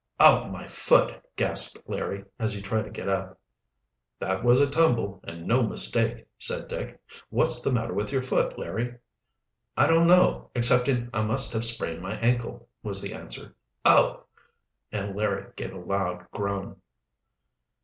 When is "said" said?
6.39-6.67